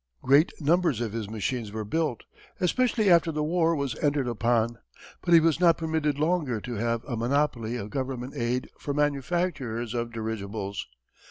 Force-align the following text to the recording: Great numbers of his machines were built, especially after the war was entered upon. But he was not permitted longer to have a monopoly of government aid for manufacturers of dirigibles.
Great 0.23 0.51
numbers 0.59 0.99
of 0.99 1.13
his 1.13 1.29
machines 1.29 1.71
were 1.71 1.85
built, 1.85 2.23
especially 2.59 3.07
after 3.07 3.31
the 3.31 3.43
war 3.43 3.75
was 3.75 3.95
entered 3.99 4.27
upon. 4.27 4.79
But 5.21 5.35
he 5.35 5.39
was 5.39 5.59
not 5.59 5.77
permitted 5.77 6.17
longer 6.17 6.59
to 6.59 6.73
have 6.73 7.03
a 7.05 7.15
monopoly 7.15 7.75
of 7.77 7.91
government 7.91 8.33
aid 8.35 8.71
for 8.79 8.95
manufacturers 8.95 9.93
of 9.93 10.11
dirigibles. 10.11 10.87